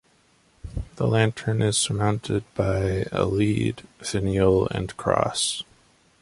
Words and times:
The 0.95 1.05
lantern 1.05 1.61
is 1.61 1.77
surmounted 1.77 2.43
by 2.55 3.05
a 3.11 3.23
lead 3.25 3.81
finial 4.01 4.67
and 4.69 4.97
cross. 4.97 5.61